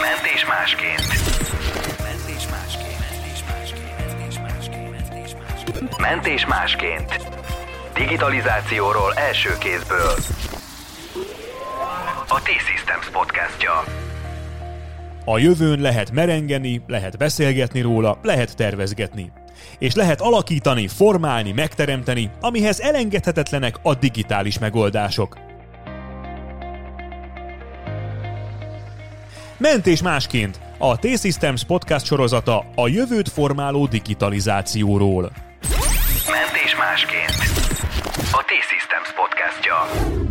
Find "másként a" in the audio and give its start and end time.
30.02-30.98, 36.76-38.44